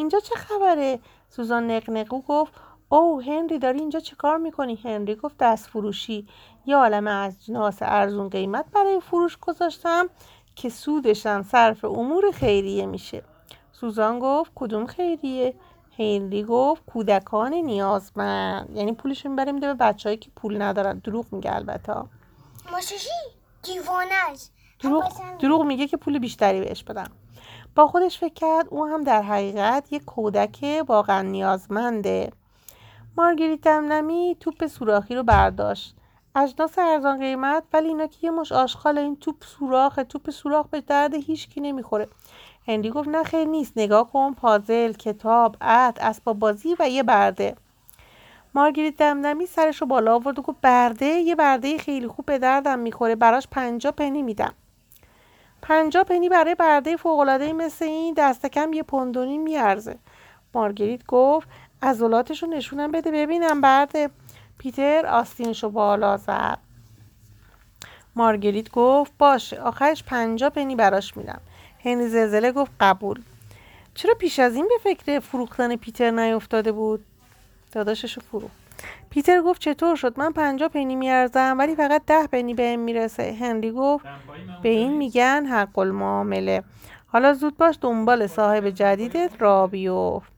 اینجا 0.00 0.20
چه 0.20 0.34
خبره؟ 0.34 0.98
سوزان 1.28 1.70
نقنقو 1.70 2.20
گفت 2.28 2.52
او 2.88 3.20
هنری 3.20 3.58
داری 3.58 3.78
اینجا 3.78 4.00
چه 4.00 4.16
کار 4.16 4.36
می‌کنی؟ 4.36 4.80
هنری 4.84 5.14
گفت 5.14 5.36
دست 5.38 5.66
فروشی. 5.66 6.28
یه 6.66 6.76
عالم 6.76 7.06
اجناس 7.06 7.78
ارزون 7.80 8.28
قیمت 8.28 8.64
برای 8.74 9.00
فروش 9.00 9.36
گذاشتم 9.36 10.08
که 10.56 10.68
سودشم 10.68 11.42
صرف 11.42 11.84
امور 11.84 12.30
خیریه 12.30 12.86
میشه. 12.86 13.22
سوزان 13.72 14.18
گفت 14.18 14.52
کدوم 14.54 14.86
خیریه؟ 14.86 15.54
هنری 15.98 16.44
گفت 16.44 16.84
کودکان 16.86 17.54
نیازمند. 17.54 18.76
یعنی 18.76 18.92
پولش 18.92 19.26
می‌بره 19.26 19.52
میده 19.52 19.66
به 19.66 19.74
بچههایی 19.74 20.18
که 20.18 20.30
پول 20.36 20.62
ندارن. 20.62 20.98
دروغ 20.98 21.26
میگه 21.32 21.54
البته. 21.54 21.94
ماشیشی 22.72 23.08
دیوانه 23.62 24.14
دروغ, 24.80 25.12
دروغ 25.38 25.62
میگه 25.62 25.86
که 25.86 25.96
پول 25.96 26.18
بیشتری 26.18 26.60
بهش 26.60 26.84
بدن. 26.84 27.06
با 27.74 27.86
خودش 27.86 28.18
فکر 28.18 28.34
کرد 28.34 28.66
او 28.70 28.86
هم 28.86 29.04
در 29.04 29.22
حقیقت 29.22 29.92
یک 29.92 30.04
کودک 30.04 30.84
واقعا 30.88 31.22
نیازمنده. 31.22 32.32
مارگریت 33.16 33.60
دمنمی 33.60 34.36
توپ 34.40 34.66
سوراخی 34.66 35.14
رو 35.14 35.22
برداشت. 35.22 35.94
اجناس 36.34 36.78
ارزان 36.78 37.18
قیمت 37.18 37.62
ولی 37.72 37.88
اینا 37.88 38.06
که 38.06 38.18
یه 38.22 38.30
مش 38.30 38.52
آشغال 38.52 38.98
این 38.98 39.16
توپ 39.16 39.44
سوراخه 39.44 40.04
توپ 40.04 40.30
سوراخ 40.30 40.66
به 40.66 40.80
درد 40.80 41.14
هیچکی 41.14 41.60
نمی‌خوره. 41.60 42.08
هندی 42.66 42.90
گفت 42.90 43.08
نه 43.08 43.22
خیر 43.22 43.44
نیست 43.48 43.72
نگاه 43.76 44.12
کن 44.12 44.32
پازل 44.32 44.92
کتاب 44.92 45.56
عد 45.60 45.98
اسباب 46.00 46.38
بازی 46.38 46.76
و 46.78 46.88
یه 46.88 47.02
برده. 47.02 47.56
مارگریت 48.54 48.96
دمدمی 48.96 49.46
سرش 49.46 49.80
رو 49.80 49.86
بالا 49.86 50.14
آورد 50.14 50.38
و 50.38 50.42
گفت 50.42 50.60
برده 50.62 51.06
یه 51.06 51.34
برده 51.34 51.78
خیلی 51.78 52.08
خوب 52.08 52.26
به 52.26 52.38
دردم 52.38 52.78
می‌خوره 52.78 53.14
براش 53.14 53.48
پنجا 53.48 53.92
پنی 53.92 54.22
میدم. 54.22 54.54
پنجا 55.62 56.04
پنی 56.04 56.28
برای 56.28 56.54
برده 56.54 56.96
فوقالعاده 56.96 57.52
مثل 57.52 57.84
این 57.84 58.14
دست 58.14 58.46
کم 58.46 58.72
یه 58.72 58.82
پندونی 58.82 59.38
میارزه. 59.38 59.98
مارگریت 60.54 61.06
گفت 61.06 61.48
عضلاتش 61.82 62.42
رو 62.42 62.48
نشونم 62.48 62.90
بده 62.90 63.10
ببینم 63.10 63.60
برده. 63.60 64.10
پیتر 64.58 65.06
آستینش 65.06 65.62
رو 65.62 65.70
بالا 65.70 66.16
زد. 66.16 66.58
مارگریت 68.16 68.70
گفت 68.70 69.12
باشه 69.18 69.60
آخرش 69.60 70.04
پنجا 70.04 70.50
پنی 70.50 70.76
براش 70.76 71.16
میدم. 71.16 71.40
هنری 71.84 72.08
زلزله 72.08 72.52
گفت 72.52 72.72
قبول. 72.80 73.22
چرا 73.94 74.14
پیش 74.14 74.38
از 74.38 74.54
این 74.54 74.68
به 74.68 74.94
فکر 74.94 75.20
فروختن 75.20 75.76
پیتر 75.76 76.10
نیفتاده 76.10 76.72
بود؟ 76.72 77.04
داداشش 77.72 78.12
رو 78.12 78.22
فرو 78.30 78.48
پیتر 79.10 79.42
گفت 79.42 79.60
چطور 79.60 79.96
شد؟ 79.96 80.18
من 80.18 80.32
پنجا 80.32 80.68
پنی 80.68 80.96
میارزم 80.96 81.56
ولی 81.58 81.74
فقط 81.74 82.02
ده 82.06 82.26
پنی 82.26 82.54
به 82.54 82.76
می‌رسه. 82.76 83.36
هنری 83.40 83.70
گفت 83.70 84.06
به 84.62 84.68
این 84.68 84.96
میگن 84.96 85.46
حق 85.46 85.78
المعامله. 85.78 86.62
حالا 87.06 87.34
زود 87.34 87.56
باش 87.56 87.78
دنبال 87.80 88.26
صاحب 88.26 88.70
جدیدت 88.70 89.30
را 89.38 89.66
بیفت 89.66 90.32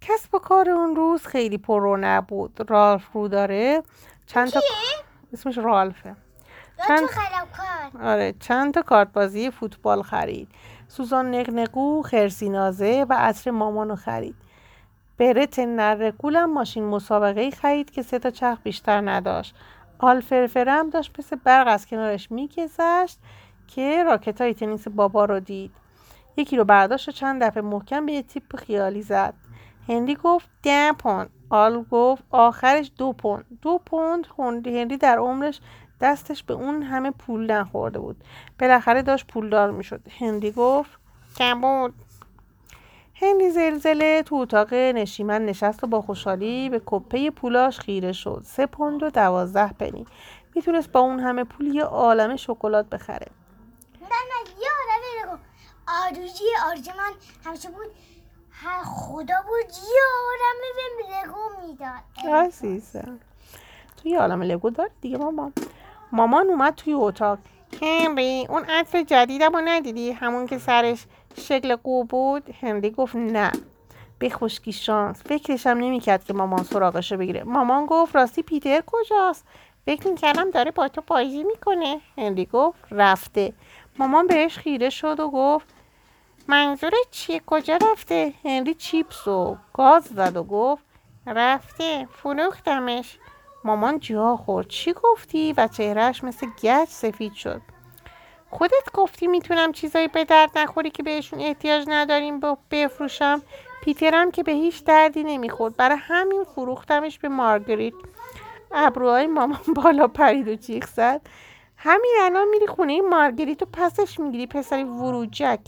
کسب 0.00 0.34
و 0.34 0.38
کار 0.38 0.70
اون 0.70 0.96
روز 0.96 1.26
خیلی 1.26 1.58
پرو 1.58 1.96
نبود. 1.96 2.66
رالف 2.68 3.12
رو 3.12 3.28
داره. 3.28 3.82
چند 4.26 4.48
تا 4.48 4.60
اسمش 5.32 5.58
رالفه. 5.58 6.16
چند 6.88 7.08
آره 8.02 8.34
چند 8.40 8.74
تا 8.74 8.82
کارت 8.82 9.12
بازی 9.12 9.50
فوتبال 9.50 10.02
خرید. 10.02 10.48
سوزان 10.88 11.34
نقنقو 11.34 12.02
خرسینازه 12.02 13.06
و 13.08 13.14
عصر 13.18 13.50
مامانو 13.50 13.96
خرید. 13.96 14.34
برت 15.20 15.58
نرکولم 15.58 16.52
ماشین 16.52 16.84
مسابقه 16.84 17.50
خرید 17.50 17.90
که 17.90 18.02
سه 18.02 18.18
تا 18.18 18.30
چرخ 18.30 18.58
بیشتر 18.64 19.10
نداشت. 19.10 19.54
آلفرفرم 19.98 20.90
داشت 20.90 21.12
مثل 21.18 21.36
برق 21.44 21.68
از 21.68 21.86
کنارش 21.86 22.30
میگذشت 22.30 23.18
که 23.68 24.02
راکت 24.04 24.40
های 24.40 24.54
تنیس 24.54 24.88
بابا 24.88 25.24
رو 25.24 25.40
دید. 25.40 25.70
یکی 26.36 26.56
رو 26.56 26.64
برداشت 26.64 27.08
و 27.08 27.12
چند 27.12 27.42
دفعه 27.42 27.62
محکم 27.62 28.06
به 28.06 28.12
یه 28.12 28.22
تیپ 28.22 28.56
خیالی 28.56 29.02
زد. 29.02 29.34
هنری 29.88 30.14
گفت 30.14 30.48
ده 30.62 30.92
پوند. 30.92 31.30
آل 31.50 31.84
گفت 31.90 32.24
آخرش 32.30 32.92
دو 32.98 33.12
پوند. 33.12 33.44
دو 33.62 33.80
پوند 33.86 34.26
هنری 34.38 34.96
در 34.96 35.18
عمرش 35.18 35.60
دستش 36.00 36.42
به 36.42 36.54
اون 36.54 36.82
همه 36.82 37.10
پول 37.10 37.50
نخورده 37.50 37.98
بود. 37.98 38.24
بالاخره 38.60 39.02
داشت 39.02 39.26
پولدار 39.26 39.70
می‌شد. 39.70 40.00
هنری 40.18 40.50
گفت 40.50 40.90
کم 41.36 41.60
بود 41.60 41.94
هنری 43.22 43.50
زلزله 43.50 44.22
تو 44.22 44.34
اتاق 44.34 44.74
نشیمن 44.74 45.46
نشست 45.46 45.84
و 45.84 45.86
با 45.86 46.02
خوشحالی 46.02 46.68
به 46.68 46.82
کپه 46.86 47.30
پولاش 47.30 47.78
خیره 47.78 48.12
شد. 48.12 48.42
سه 48.44 48.66
پوند 48.66 49.02
و 49.02 49.10
دوازده 49.10 49.72
پنی. 49.72 50.06
می‌تونست 50.54 50.92
با 50.92 51.00
اون 51.00 51.20
همه 51.20 51.44
پول 51.44 51.74
یه 51.74 51.84
عالم 51.84 52.36
شکلات 52.36 52.86
بخره. 52.86 53.26
نه 54.02 54.08
نه 54.08 54.50
یه 54.60 54.68
آدمی 54.82 55.40
آرزوی 56.04 56.46
آرزو 56.70 56.90
من 56.90 57.12
همیشه 57.44 57.68
بود. 57.68 57.86
هر 58.50 58.82
خدا 58.84 59.34
بود 59.48 59.72
یه 59.72 60.02
آدم 60.30 60.60
بهم 60.76 61.30
لگو 61.30 61.66
می‌داد. 61.66 62.34
عزیزم. 62.34 63.18
تو 64.02 64.08
یه 64.08 64.20
عالم 64.20 64.42
لگو 64.42 64.70
داری 64.70 64.90
دیگه 65.00 65.16
مامان. 65.16 65.52
مامان 66.12 66.46
اومد 66.46 66.74
توی 66.74 66.92
اتاق. 66.92 67.38
هنری 67.82 68.46
اون 68.48 68.64
عطر 68.64 69.02
جدیدم 69.02 69.52
رو 69.52 69.60
ندیدی؟ 69.64 70.12
همون 70.12 70.46
که 70.46 70.58
سرش 70.58 71.06
شکل 71.36 71.76
قو 71.76 72.04
بود. 72.04 72.54
هنری 72.62 72.90
گفت 72.90 73.16
نه. 73.16 73.52
به 74.18 74.30
خشکی 74.30 74.72
شانس. 74.72 75.22
فکرشم 75.22 75.70
نمی‌کرد 75.70 76.24
که 76.24 76.32
مامان 76.32 76.62
سراغشو 76.62 77.16
بگیره. 77.16 77.44
مامان 77.44 77.86
گفت 77.86 78.16
راستی 78.16 78.42
پیتر 78.42 78.82
کجاست؟ 78.86 79.46
فکر 79.86 80.08
می‌کردم 80.08 80.50
داره 80.50 80.70
با 80.70 80.88
تو 80.88 81.00
پاییزی 81.00 81.44
می‌کنه. 81.44 82.00
هنری 82.18 82.46
گفت 82.46 82.78
رفته. 82.90 83.52
مامان 83.98 84.26
بهش 84.26 84.58
خیره 84.58 84.90
شد 84.90 85.20
و 85.20 85.30
گفت 85.30 85.66
منظور 86.48 86.92
چیه؟ 87.10 87.40
کجا 87.46 87.78
رفته؟ 87.92 88.32
هنری 88.44 88.74
چیپس 88.74 89.28
و 89.28 89.56
گاز 89.72 90.04
زد 90.04 90.36
و 90.36 90.42
گفت 90.44 90.84
رفته. 91.26 92.08
فروختمش. 92.12 93.18
مامان 93.64 93.98
جا 93.98 94.36
خورد. 94.36 94.68
چی 94.68 94.92
گفتی؟ 94.92 95.54
و 95.56 95.68
چهرهش 95.68 96.24
مثل 96.24 96.46
گچ 96.62 96.88
سفید 96.88 97.32
شد. 97.32 97.60
خودت 98.50 98.92
گفتی 98.94 99.26
می‌تونم 99.26 99.72
چیزایی 99.72 100.08
به 100.08 100.24
درد 100.24 100.58
نخوری 100.58 100.90
که 100.90 101.02
بهشون 101.02 101.40
احتیاج 101.40 101.84
نداریم 101.88 102.40
بفروشم. 102.70 103.42
پیترم 103.82 104.30
که 104.30 104.42
به 104.42 104.52
هیچ 104.52 104.84
دردی 104.84 105.24
نمی‌خورد. 105.24 105.76
برای 105.76 105.98
همین 106.00 106.44
فروختمش 106.44 107.18
به 107.18 107.28
مارگریت. 107.28 107.94
ابروهای 108.72 109.26
مامان 109.26 109.60
بالا 109.76 110.06
پرید 110.08 110.48
و 110.48 110.54
جیغ 110.54 110.86
زد. 110.86 111.20
همین 111.76 112.16
الان 112.20 112.48
میری 112.48 112.66
خونه 112.66 113.00
مارگریت 113.00 113.62
و 113.62 113.66
پسش 113.72 114.20
می‌گیری 114.20 114.46
پسری 114.46 114.84
وروجک. 114.84 115.60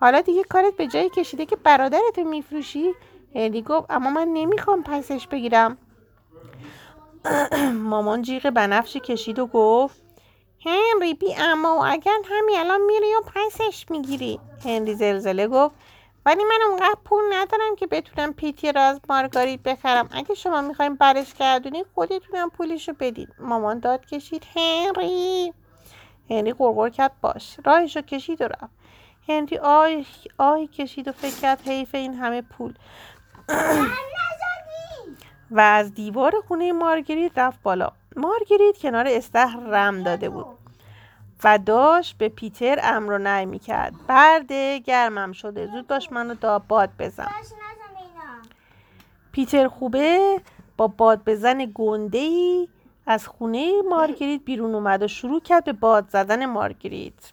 حالا 0.00 0.20
دیگه 0.20 0.44
کارت 0.44 0.76
به 0.76 0.86
جایی 0.86 1.10
کشیده 1.10 1.46
که 1.46 1.56
برادرتو 1.56 2.24
میفروشی؟ 2.24 2.92
هلی 3.34 3.62
گفت 3.62 3.90
اما 3.90 4.10
من 4.10 4.28
نمی‌خوام 4.28 4.82
پسش 4.82 5.26
بگیرم. 5.26 5.78
مامان 7.90 8.22
جیغ 8.22 8.50
بنفشی 8.50 9.00
کشید 9.00 9.38
و 9.38 9.46
گفت 9.46 10.01
هنری 10.64 11.14
بی 11.14 11.34
اما 11.38 11.86
اگر 11.86 12.18
همین 12.30 12.58
الان 12.58 12.80
میری 12.80 13.14
و 13.14 13.20
پسش 13.34 13.86
می‌گیری. 13.90 14.40
هنری 14.64 14.94
زلزله 14.94 15.48
گفت 15.48 15.74
ولی 16.26 16.44
من 16.44 16.58
اونقدر 16.68 16.96
پول 17.04 17.22
ندارم 17.32 17.76
که 17.76 17.86
بتونم 17.86 18.32
پیتی 18.32 18.72
را 18.72 18.82
از 18.82 19.00
مارگاریت 19.08 19.62
بخرم. 19.62 20.08
اگه 20.12 20.34
شما 20.34 20.60
می‌خوایم 20.60 20.94
برش 20.94 21.34
گردونی 21.34 21.84
خودتونم 21.94 22.50
پولشو 22.50 22.92
بدید. 23.00 23.28
مامان 23.38 23.78
داد 23.78 24.06
کشید 24.06 24.46
هنری! 24.56 25.52
هنری 26.30 26.52
قرقر 26.52 26.88
کرد 26.88 27.12
باش. 27.20 27.56
راهشو 27.64 28.00
کشید 28.00 28.42
و 28.42 28.44
رفت. 28.44 28.72
هنری 29.28 29.58
آی 29.58 30.06
آهی 30.38 30.66
کشید 30.66 31.08
و 31.08 31.12
فکر 31.12 31.40
کرد 31.40 31.68
حیف 31.68 31.94
این 31.94 32.14
همه 32.14 32.42
پول. 32.42 32.74
و 35.50 35.60
از 35.60 35.94
دیوار 35.94 36.32
خونه 36.48 36.72
مارگریت 36.72 37.38
رفت 37.38 37.62
بالا. 37.62 37.92
مارگریت 38.16 38.78
کنار 38.82 39.06
استخر 39.08 39.60
رم 39.60 40.02
داده 40.02 40.28
بود. 40.28 40.46
و 41.44 41.58
داشت 41.58 42.18
به 42.18 42.28
پیتر 42.28 42.78
امر 42.82 43.12
و 43.12 43.18
نهی 43.18 43.46
می‌کرد. 43.46 43.94
برده 44.08 44.78
گرمم 44.78 45.32
شده. 45.32 45.66
زود 45.66 45.86
باش 45.86 46.12
منو 46.12 46.34
دا 46.34 46.58
باد 46.58 46.90
بزن. 46.98 47.28
پیتر 49.32 49.68
خوبه؟ 49.68 50.40
با 50.76 50.86
باد 50.86 51.24
بزن 51.24 51.72
گنده 51.74 52.18
ای 52.18 52.68
از 53.06 53.26
خونه 53.26 53.82
مارگریت 53.90 54.40
بیرون 54.44 54.74
اومد 54.74 55.02
و 55.02 55.08
شروع 55.08 55.40
کرد 55.40 55.64
به 55.64 55.72
باد 55.72 56.08
زدن 56.08 56.46
مارگریت 56.46 57.32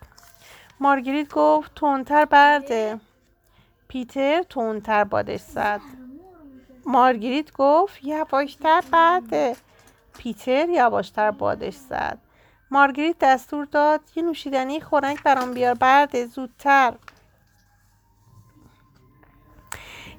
مارگریت 0.80 1.34
گفت 1.34 1.76
تونتر 1.76 2.26
برده. 2.26 3.00
پیتر 3.88 4.44
تونتر 4.44 5.04
بادش 5.04 5.40
زد. 5.40 5.82
مارگریت 6.86 7.52
گفت 7.54 8.04
یواشتر 8.04 8.84
برده. 8.92 9.56
پیتر 10.20 10.70
یواشتر 10.70 11.32
بادش 11.32 11.76
زد. 11.76 12.18
مارگریت 12.72 13.16
دستور 13.20 13.66
داد 13.66 14.02
یه 14.16 14.24
نوشیدنی 14.24 14.82
خورنگ 14.82 15.24
برام 15.24 15.54
بیار 15.54 15.74
برده 15.74 16.26
زودتر. 16.26 16.94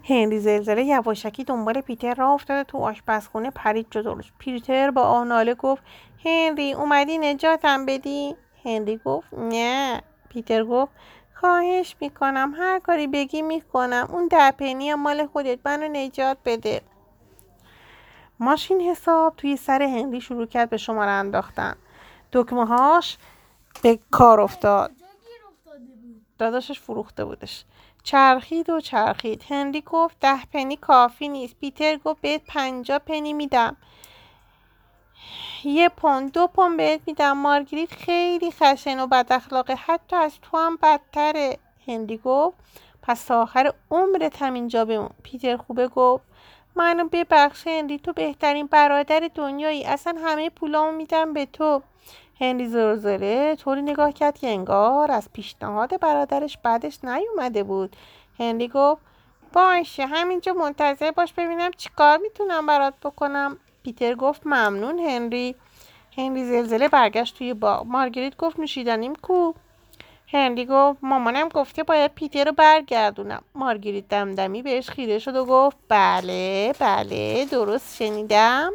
هنری 0.05 0.39
زلزله 0.41 0.85
یواشکی 0.85 1.45
دنبال 1.45 1.81
پیتر 1.81 2.15
را 2.15 2.33
افتاد 2.33 2.61
و 2.61 2.65
تو 2.65 2.79
آشپزخونه 2.79 3.51
پرید 3.51 3.87
جلوش 3.91 4.33
پیتر 4.39 4.91
با 4.91 5.03
آناله 5.03 5.55
گفت 5.55 5.83
هنری 6.25 6.73
اومدی 6.73 7.19
نجاتم 7.19 7.87
بدی؟ 7.87 8.37
هنری 8.65 9.01
گفت 9.05 9.35
نه. 9.35 10.03
پیتر 10.29 10.65
گفت 10.65 10.93
خواهش 11.35 11.97
می‌کنم 12.01 12.55
هر 12.59 12.79
کاری 12.79 13.07
بگی 13.07 13.43
می‌کنم. 13.43 14.09
اون 14.13 14.29
ده 14.29 14.51
پنی 14.51 14.95
مال 14.95 15.27
خودت 15.27 15.59
منو 15.65 15.89
نجات 15.89 16.39
بده. 16.45 16.81
ماشین 18.41 18.81
حساب 18.81 19.37
توی 19.37 19.57
سر 19.57 19.83
هنری 19.83 20.21
شروع 20.21 20.47
کرد 20.47 20.71
به 20.71 20.77
شماره 20.77 21.11
انداختن. 21.11 21.77
دکمه 22.33 22.67
هاش 22.67 23.19
به 23.83 23.99
کار 24.11 24.41
افتاد. 24.41 24.93
داداشش 26.39 26.81
فروخته 26.81 27.25
بودش. 27.25 27.65
چرخید 28.03 28.71
و 28.71 28.81
چرخید. 28.81 29.45
هنری 29.49 29.81
گفت 29.81 30.17
ده 30.21 30.45
پنی 30.45 30.77
کافی 30.77 31.29
نیست. 31.29 31.55
پیتر 31.61 31.97
گفت 31.97 32.21
بهت 32.21 32.43
پنجا 32.47 32.99
پنی 32.99 33.33
میدم. 33.33 33.77
یه 35.65 35.89
پوند 35.89 36.33
دو 36.33 36.47
پوند 36.47 36.77
بهت 36.77 37.01
میدم. 37.07 37.39
مارگریت 37.39 37.93
خیلی 37.93 38.51
خشن 38.51 39.01
و 39.01 39.07
بد 39.07 39.27
اخلاقه. 39.31 39.75
حتی 39.75 40.17
از 40.17 40.33
تو 40.43 40.59
هم 40.59 40.79
بدتره. 40.83 41.59
هنری 41.87 42.21
گفت 42.25 42.57
پس 43.03 43.25
تا 43.25 43.43
آخر 43.43 43.73
عمرت 43.91 44.43
همینجا 44.43 44.85
بمون. 44.85 45.11
پیتر 45.23 45.57
خوبه 45.57 45.89
گفت 45.89 46.25
منو 46.77 47.09
ببخش 47.13 47.67
هنری 47.67 47.99
تو 47.99 48.13
بهترین 48.13 48.67
برادر 48.67 49.31
دنیایی. 49.35 49.85
اصلا 49.85 50.15
همه 50.25 50.51
پولامو 50.51 50.97
میدم 50.97 51.33
به 51.33 51.47
تو. 51.47 51.83
هنری 52.41 52.69
زرزره 52.69 53.57
طوری 53.57 53.83
نگاه 53.83 54.13
کرد 54.13 54.39
که 54.39 54.49
انگار 54.49 55.11
از 55.11 55.29
پیشنهاد 55.33 56.01
برادرش 56.01 56.59
بعدش 56.59 57.05
نیومده 57.05 57.63
بود. 57.63 57.97
هنری 58.39 58.69
گفت 58.69 59.03
باشه 59.53 60.07
همینجا 60.07 60.53
منتظر 60.53 61.11
باش 61.11 61.33
ببینم 61.33 61.71
چیکار 61.77 62.19
می‌تونم 62.19 62.67
برات 62.67 62.95
بکنم. 63.03 63.59
پیتر 63.83 64.15
گفت 64.15 64.47
ممنون 64.47 64.99
هنری 64.99 65.55
هنری 66.17 66.45
زلزله 66.45 66.89
برگشت 66.89 67.39
توی 67.39 67.55
باغ. 67.55 67.87
مارگریت 67.87 68.37
گفت 68.37 68.59
نوشیدنیم 68.59 69.15
کو 69.15 69.53
هنری 70.33 70.67
گفت 70.67 70.99
مامانم 71.05 71.49
گفته 71.49 71.83
باید 71.83 72.15
پیتر 72.15 72.45
رو 72.45 72.53
برگردونم. 72.53 73.43
مارگریت 73.55 74.09
دمدمی 74.09 74.63
بهش 74.63 74.91
خیره 74.91 75.19
شد 75.19 75.37
و 75.37 75.45
گفت 75.45 75.77
بله 75.89 76.73
بله 76.79 77.45
درست 77.45 77.97
شنیدم. 77.97 78.73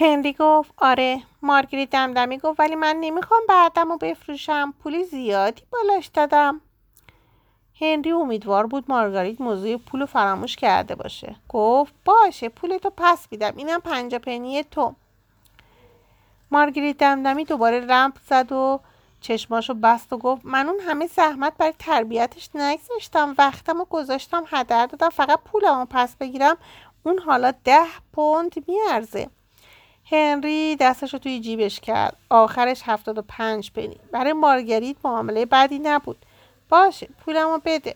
هنری 0.00 0.36
گفت 0.38 0.72
آره. 0.78 1.22
مارگریت 1.42 1.90
دمدمی 1.90 2.38
گفت 2.38 2.60
ولی 2.60 2.74
من 2.74 2.96
نمی‌خوام 3.00 3.40
بعدم 3.48 3.88
رو 3.88 3.98
بفروشم. 3.98 4.74
پول 4.82 5.02
زیادی 5.02 5.62
بالاش 5.70 6.06
دادم. 6.06 6.60
هنری 7.80 8.12
امیدوار 8.12 8.66
بود 8.66 8.84
مارگریت 8.88 9.40
موضوع 9.40 9.76
پول 9.76 10.06
فراموش 10.06 10.56
کرده 10.56 10.94
باشه. 10.94 11.36
گفت 11.48 11.94
باشه 12.04 12.48
پولتو 12.48 12.90
پس 12.96 13.26
میدم. 13.30 13.52
اینم 13.56 13.80
پنجا 13.80 14.18
پنی 14.18 14.62
تو. 14.62 14.94
مارگریت 16.50 16.98
دمدمی 16.98 17.44
دوباره 17.44 17.86
رمپ 17.86 18.14
زد 18.28 18.52
و 18.52 18.80
چشماشو 19.20 19.74
بست 19.74 20.12
و 20.12 20.18
گفت 20.18 20.42
من 20.44 20.68
اون 20.68 20.80
همه 20.80 21.06
زحمت 21.06 21.52
برای 21.58 21.74
تربیتش 21.78 22.50
نگذاشتم 22.54 23.34
وقتم 23.38 23.80
و 23.80 23.84
گذاشتم 23.84 24.44
هدر 24.46 24.86
دادم 24.86 25.08
فقط 25.08 25.38
پولمو 25.44 25.86
پس 25.90 26.16
بگیرم. 26.16 26.56
اون 27.02 27.18
حالا 27.18 27.52
ده 27.64 27.86
پوند 28.12 28.54
میارزه. 28.68 29.28
هنری 30.10 30.76
دستشو 30.76 31.18
توی 31.18 31.40
جیبش 31.40 31.80
کرد. 31.80 32.16
آخرش 32.30 32.82
هفتاد 32.84 33.18
و 33.18 33.22
پنج 33.22 33.70
پنی. 33.70 33.96
برای 34.12 34.32
مارگریت 34.32 34.96
معامله 35.04 35.46
بدی 35.46 35.78
نبود. 35.78 36.16
باشه 36.68 37.08
پولمو 37.24 37.58
بده. 37.64 37.94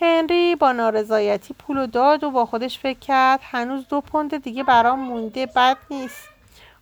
هنری 0.00 0.56
با 0.56 0.72
نارضایتی 0.72 1.54
پولو 1.54 1.86
داد 1.86 2.24
و 2.24 2.30
با 2.30 2.46
خودش 2.46 2.78
فکر 2.78 2.98
کرد 2.98 3.40
هنوز 3.42 3.88
دو 3.88 4.00
پوند 4.00 4.42
دیگه 4.42 4.62
برام 4.62 4.98
مونده 4.98 5.46
بد 5.46 5.76
نیست. 5.90 6.28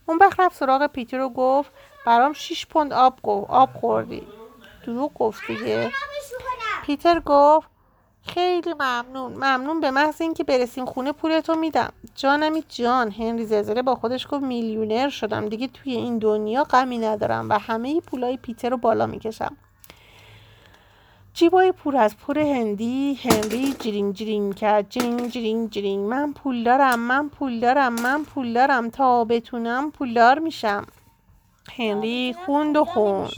اون 0.09 0.19
وقت 0.19 0.41
رفت 0.41 0.57
سراغ 0.57 0.87
پیتر 0.87 1.21
و 1.21 1.29
گفت 1.29 1.71
برام 2.07 2.33
شیش 2.33 2.67
پوند 2.67 2.93
آب, 2.93 3.21
آب 3.49 3.71
خوردی. 3.81 4.23
دروغ 4.87 5.15
گفت 5.15 5.47
دیگه. 5.47 5.91
پیتر 6.87 7.21
گفت 7.21 7.69
خیلی 8.23 8.75
ممنون. 8.75 9.33
ممنون 9.33 9.81
به 9.81 9.91
محض 9.91 10.21
اینکه 10.21 10.45
برسیم 10.45 10.87
خونه 10.87 11.13
پولتو 11.13 11.55
میدم. 11.55 11.93
جانمی 12.15 12.65
جان. 12.69 13.11
هنری 13.11 13.47
زلزله 13.47 13.83
با 13.83 13.95
خودش 13.95 14.27
گفت 14.31 14.43
میلیونر 14.43 15.09
شدم. 15.09 15.49
دیگه 15.49 15.69
توی 15.69 15.93
این 15.93 16.19
دنیا 16.19 16.65
غمی 16.65 16.99
ندارم 16.99 17.49
و 17.49 17.59
همه 17.59 18.01
پولای 18.01 18.37
پیتر 18.37 18.71
رو 18.71 18.77
بالا 18.77 19.07
می‌کشم. 19.07 19.57
جیبای 21.39 21.73
پر 21.73 21.97
از 21.97 22.17
پر 22.17 22.39
هندی 22.39 23.15
هنری 23.15 23.73
جرینگ 23.73 24.15
جرینگ 24.15 24.55
کرد. 24.55 24.89
جرینگ 24.89 25.29
جرینگ 25.31 25.71
جرینگ 25.71 26.05
من 26.05 26.33
پول 26.33 26.65
دارم 26.65 26.99
من 26.99 27.29
پول 27.29 27.61
دارم 27.61 27.93
من 27.93 28.25
پول 28.25 28.53
دارم. 28.53 28.91
تا 28.91 29.25
بتونم 29.25 29.91
پولدار 29.91 30.39
میشم. 30.39 30.87
هنری 31.77 32.35
خوند 32.47 32.77
و 32.77 32.85
خوند 32.85 33.31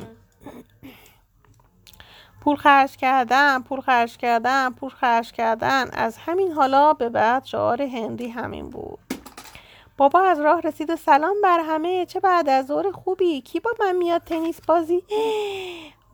پول 2.40 2.56
خرج 2.56 2.96
کردن 2.96 3.62
پول 3.62 3.80
خرج 3.80 4.16
کردن 4.16 4.70
پول 4.70 4.90
خرج 4.90 5.32
کردن. 5.32 5.90
از 5.92 6.18
همین 6.18 6.52
حالا 6.52 6.92
به 6.92 7.08
بعد 7.08 7.44
شعار 7.44 7.82
هنری 7.82 8.28
همین 8.28 8.70
بود. 8.70 8.98
بابا 9.96 10.20
از 10.20 10.40
راه 10.40 10.60
رسید 10.60 10.90
و 10.90 10.96
سلام 10.96 11.36
بر 11.42 11.60
همه. 11.60 12.06
چه 12.06 12.20
بعد 12.20 12.48
از 12.48 12.66
ظهر 12.66 12.90
خوبی؟ 12.90 13.40
کی 13.40 13.60
با 13.60 13.70
من 13.80 13.96
میاد 13.96 14.22
تنیس 14.24 14.60
بازی؟ 14.60 15.02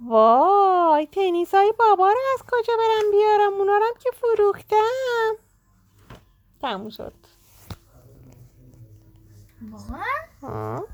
وای 0.05 1.07
تنیس 1.07 1.55
های 1.55 1.73
بابا 1.79 2.09
رو 2.09 2.19
از 2.35 2.43
کجا 2.43 2.73
برم 2.79 3.11
بیارم؟ 3.11 3.55
اونا 3.55 3.79
رو 3.79 3.87
که 3.99 4.11
فروختم. 4.11 5.37
تموم 6.61 6.89
شد. 6.89 7.13
واقعا؟ 9.71 10.05
آه. 10.43 10.85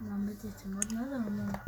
من 0.00 0.26
بهت 0.26 0.44
اعتماد 0.44 0.94
ندارم. 0.94 1.60